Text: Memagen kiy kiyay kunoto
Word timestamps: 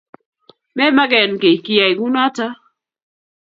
Memagen 0.77 1.31
kiy 1.41 1.57
kiyay 1.65 1.93
kunoto 1.99 2.47